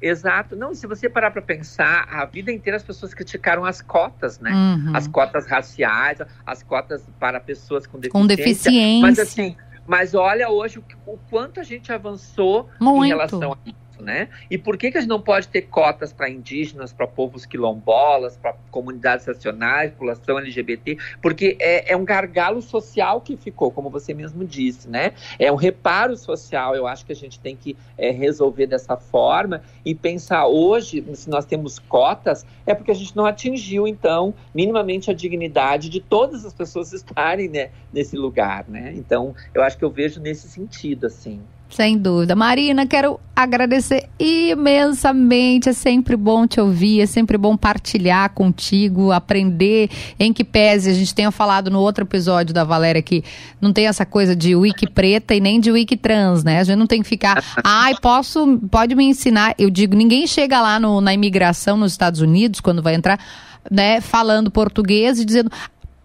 [0.00, 0.54] Exato.
[0.54, 4.52] Não, se você parar para pensar, a vida inteira as pessoas criticaram as cotas, né?
[4.52, 4.94] Uhum.
[4.94, 8.12] As cotas raciais, as cotas para pessoas com deficiência.
[8.12, 9.00] Com deficiência.
[9.00, 13.04] Mas assim, mas olha hoje o, o quanto a gente avançou Muito.
[13.04, 13.56] em relação a
[14.02, 14.28] né?
[14.50, 18.36] E por que, que a gente não pode ter cotas para indígenas, para povos quilombolas,
[18.36, 20.98] para comunidades nacionais, população LGBT?
[21.20, 25.12] Porque é, é, um gargalo social que ficou, como você mesmo disse, né?
[25.38, 29.62] É um reparo social, eu acho que a gente tem que é, resolver dessa forma
[29.84, 35.10] e pensar hoje, se nós temos cotas, é porque a gente não atingiu, então, minimamente
[35.10, 38.92] a dignidade de todas as pessoas estarem né, nesse lugar, né?
[38.96, 41.40] Então, eu acho que eu vejo nesse sentido, assim.
[41.72, 42.36] Sem dúvida.
[42.36, 45.70] Marina, quero agradecer imensamente.
[45.70, 50.90] É sempre bom te ouvir, é sempre bom partilhar contigo, aprender em que pese.
[50.90, 53.24] A gente tenha falado no outro episódio da Valéria que
[53.58, 56.60] não tem essa coisa de wiki preta e nem de wiki trans, né?
[56.60, 59.54] A gente não tem que ficar, ai, posso, pode me ensinar.
[59.58, 63.18] Eu digo, ninguém chega lá no, na imigração nos Estados Unidos, quando vai entrar,
[63.70, 65.50] né, falando português e dizendo,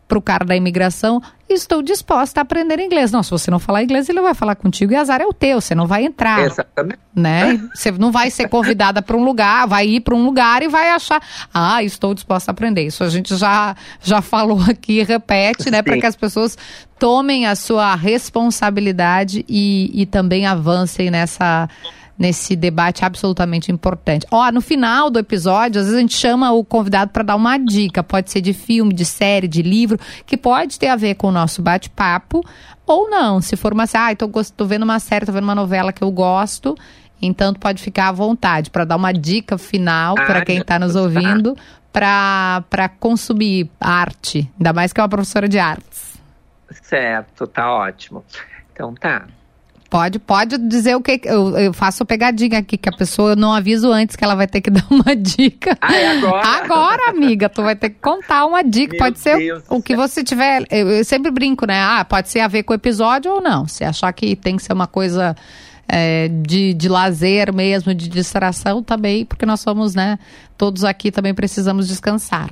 [0.07, 3.11] para o cara da imigração, estou disposta a aprender inglês.
[3.11, 5.59] Não, se você não falar inglês, ele vai falar contigo e azar é o teu,
[5.59, 6.45] você não vai entrar.
[6.45, 6.99] Exatamente.
[7.15, 7.59] Né?
[7.73, 10.89] Você não vai ser convidada para um lugar, vai ir para um lugar e vai
[10.91, 11.21] achar,
[11.53, 12.85] ah, estou disposta a aprender.
[12.85, 15.81] Isso a gente já, já falou aqui, repete, né?
[15.81, 16.57] Para que as pessoas
[16.99, 21.67] tomem a sua responsabilidade e, e também avancem nessa
[22.17, 24.25] nesse debate absolutamente importante.
[24.31, 27.57] Ó, no final do episódio, às vezes a gente chama o convidado para dar uma
[27.57, 31.27] dica, pode ser de filme, de série, de livro, que pode ter a ver com
[31.27, 32.43] o nosso bate-papo
[32.85, 33.39] ou não.
[33.41, 36.11] Se for uma, ah, tô, tô vendo uma série, tô vendo uma novela que eu
[36.11, 36.75] gosto,
[37.21, 40.95] então pode ficar à vontade para dar uma dica final ah, para quem está nos
[40.95, 41.55] ouvindo
[41.91, 46.19] para consumir arte, ainda mais que é uma professora de artes.
[46.83, 48.23] Certo, tá ótimo.
[48.71, 49.25] Então tá.
[49.89, 51.21] Pode, pode dizer o que.
[51.23, 54.47] Eu, eu faço pegadinha aqui, que a pessoa eu não aviso antes que ela vai
[54.47, 55.77] ter que dar uma dica.
[55.81, 56.47] Ah, é agora?
[56.47, 58.93] Agora, amiga, tu vai ter que contar uma dica.
[58.93, 60.63] Meu pode ser Deus o, o que você tiver.
[60.69, 61.81] Eu, eu, sempre brinco, né?
[61.81, 63.67] Ah, pode ser a ver com o episódio ou não.
[63.67, 65.35] Se achar que tem que ser uma coisa.
[65.89, 70.19] É, de, de lazer mesmo, de distração também, porque nós somos, né?
[70.57, 72.49] Todos aqui também precisamos descansar.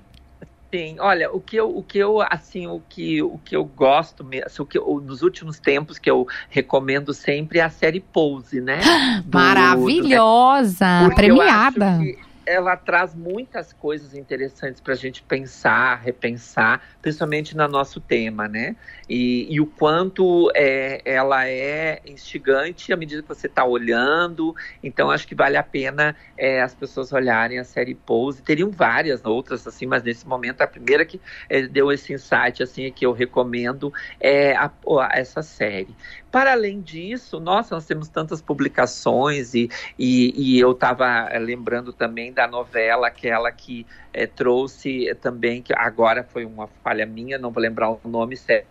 [0.76, 4.26] Sim, olha, o que eu, o que eu assim, o que, o que eu gosto
[4.26, 8.02] mesmo, assim, o que eu, nos últimos tempos que eu recomendo sempre é a série
[8.02, 8.82] Pose, né?
[9.24, 12.02] Do, Maravilhosa, do, premiada
[12.46, 18.76] ela traz muitas coisas interessantes para a gente pensar, repensar, principalmente no nosso tema, né?
[19.10, 24.56] E, e o quanto é, ela é instigante à medida que você está olhando.
[24.84, 28.42] Então, acho que vale a pena é, as pessoas olharem a série Pose.
[28.42, 32.92] Teriam várias outras, assim, mas nesse momento a primeira que é, deu esse insight, assim,
[32.92, 34.72] que eu recomendo é a,
[35.12, 35.96] essa série.
[36.36, 41.94] Para além disso, nossa, nós temos tantas publicações e, e, e eu estava é, lembrando
[41.94, 47.50] também da novela, aquela que é, trouxe também, que agora foi uma falha minha, não
[47.50, 48.68] vou lembrar o nome certo.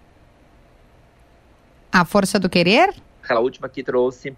[1.91, 2.95] A Força do Querer?
[3.23, 4.37] Aquela última que trouxe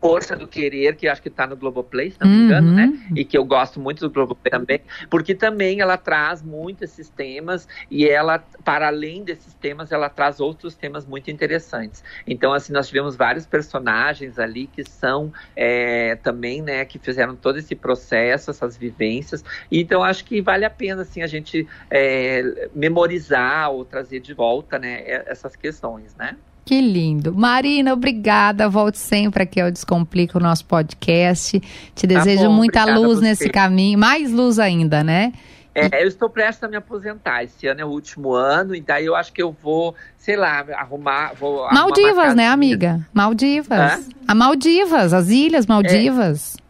[0.00, 2.86] Força do Querer, que acho que está no Globoplay, se não me engano, né?
[2.86, 3.16] Uhum.
[3.16, 4.80] E que eu gosto muito do Globoplay também,
[5.10, 10.38] porque também ela traz muito esses temas e ela, para além desses temas, ela traz
[10.38, 12.04] outros temas muito interessantes.
[12.26, 17.58] Então, assim, nós tivemos vários personagens ali que são é, também, né, que fizeram todo
[17.58, 19.44] esse processo, essas vivências.
[19.70, 24.78] Então, acho que vale a pena, assim, a gente é, memorizar ou trazer de volta,
[24.78, 26.36] né, essas questões, né?
[26.68, 27.34] Que lindo.
[27.34, 28.68] Marina, obrigada.
[28.68, 31.58] Volte sempre aqui ao Descomplica, o nosso podcast.
[31.94, 35.32] Te desejo Tá bom, muita luz nesse caminho, mais luz ainda, né?
[35.74, 37.42] É, eu estou prestes a me aposentar.
[37.42, 40.62] Esse ano é o último ano, e daí eu acho que eu vou, sei lá,
[40.74, 41.32] arrumar.
[41.40, 42.52] Vou arrumar Maldivas, né, casinha.
[42.52, 43.08] amiga?
[43.14, 43.78] Maldivas.
[43.80, 44.00] Hã?
[44.26, 46.54] A Maldivas, as Ilhas Maldivas.
[46.58, 46.67] É,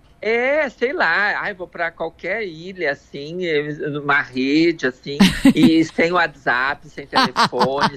[0.77, 3.39] sei lá, ai, vou para qualquer ilha, assim,
[3.91, 5.17] numa rede, assim,
[5.55, 7.97] e sem WhatsApp, sem telefone.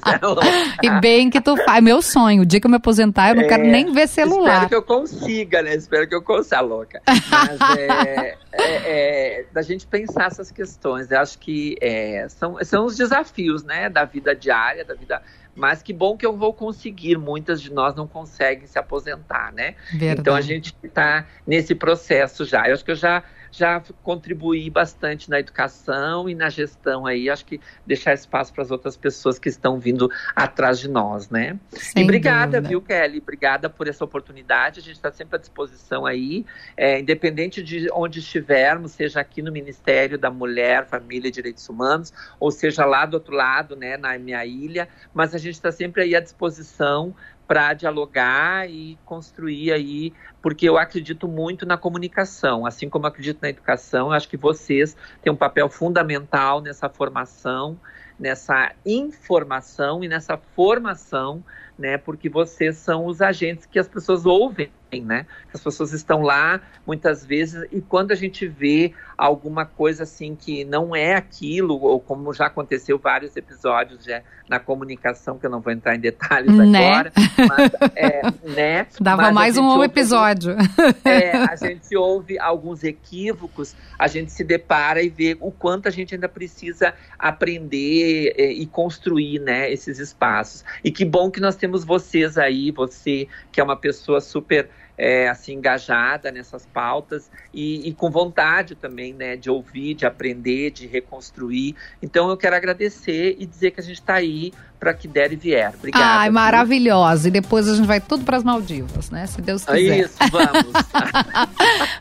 [0.83, 1.83] E bem que tu faz.
[1.83, 4.29] Meu sonho, o dia que eu me aposentar, eu não É, quero nem ver Espero
[4.29, 4.67] celular.
[4.69, 5.73] que eu consiga, né?
[5.75, 7.01] Espero que eu consiga, louca.
[7.07, 11.09] Mas é, é, é, da gente pensar essas questões.
[11.11, 13.89] Eu acho que é, são, são os desafios, né?
[13.89, 15.21] Da vida diária, da vida.
[15.55, 17.17] Mas que bom que eu vou conseguir.
[17.17, 19.75] Muitas de nós não conseguem se aposentar, né?
[19.91, 20.21] Verdade.
[20.21, 22.67] Então a gente está nesse processo já.
[22.67, 27.29] Eu acho que eu já, já contribuí bastante na educação e na gestão aí.
[27.29, 31.59] Acho que deixar espaço para as outras pessoas que estão vindo atrás de nós, né?
[31.71, 32.69] Sem e obrigada, dúvida.
[32.69, 33.19] viu, Kelly?
[33.19, 34.79] Obrigada por essa oportunidade.
[34.79, 36.45] A gente está sempre à disposição aí,
[36.77, 42.13] é, independente de onde estivermos, seja aqui no Ministério da Mulher, Família e Direitos Humanos,
[42.39, 44.87] ou seja lá do outro lado, né, na minha ilha.
[45.13, 47.13] Mas a gente está sempre aí à disposição
[47.51, 53.49] para dialogar e construir aí, porque eu acredito muito na comunicação, assim como acredito na
[53.49, 57.77] educação, acho que vocês têm um papel fundamental nessa formação,
[58.17, 61.43] nessa informação e nessa formação,
[61.77, 61.97] né?
[61.97, 64.69] Porque vocês são os agentes que as pessoas ouvem,
[64.99, 65.25] né?
[65.53, 70.65] As pessoas estão lá muitas vezes e quando a gente vê alguma coisa assim que
[70.65, 75.61] não é aquilo, ou como já aconteceu vários episódios já na comunicação, que eu não
[75.61, 76.87] vou entrar em detalhes Né?
[76.87, 78.87] agora, mas, é, né?
[78.99, 80.55] Dava Mas mais um ouve episódio.
[81.05, 85.91] é, a gente ouve alguns equívocos, a gente se depara e vê o quanto a
[85.91, 90.65] gente ainda precisa aprender é, e construir né, esses espaços.
[90.83, 95.29] E que bom que nós temos vocês aí, você que é uma pessoa super é,
[95.29, 100.85] assim engajada nessas pautas e, e com vontade também né, de ouvir, de aprender, de
[100.85, 101.75] reconstruir.
[102.03, 105.35] Então eu quero agradecer e dizer que a gente está aí para que der e
[105.35, 105.73] vier.
[105.75, 106.05] Obrigada.
[106.05, 106.33] Ai, viu?
[106.33, 107.27] maravilhosa.
[107.29, 109.25] E depois a gente vai tudo para as Maldivas, né?
[109.27, 109.99] Se Deus É quiser.
[110.01, 110.73] isso, vamos.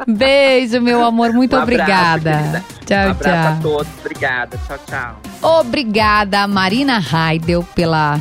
[0.19, 1.33] Beijo, meu amor.
[1.33, 2.33] Muito Um abraço, obrigada.
[2.39, 2.65] querida.
[2.87, 3.63] Tchau, um abraço a tchau.
[3.63, 3.93] todos.
[4.01, 4.59] Obrigada.
[4.67, 5.21] Tchau, tchau.
[5.61, 8.19] Obrigada, Marina Heidel, pela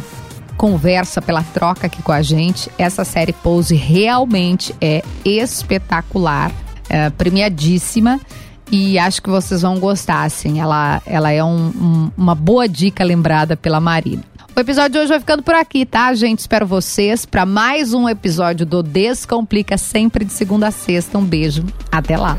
[0.60, 2.70] conversa, pela troca aqui com a gente.
[2.78, 6.51] Essa série Pose realmente é espetacular,
[6.89, 8.20] é premiadíssima.
[8.70, 10.60] E acho que vocês vão gostar, assim.
[10.60, 14.22] Ela, ela é um- um- uma boa dica lembrada pela Marina.
[14.53, 16.39] O episódio de hoje vai ficando por aqui, tá, gente?
[16.39, 21.18] Espero vocês para mais um episódio do Descomplica, sempre de segunda a sexta.
[21.18, 21.64] Um beijo.
[21.89, 22.38] Até lá.